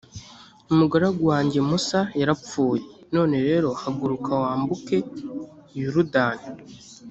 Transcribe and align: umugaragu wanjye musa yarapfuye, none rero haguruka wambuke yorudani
umugaragu 0.71 1.21
wanjye 1.31 1.59
musa 1.69 1.99
yarapfuye, 2.19 2.81
none 3.15 3.35
rero 3.47 3.69
haguruka 3.81 4.31
wambuke 4.43 4.97
yorudani 5.79 6.45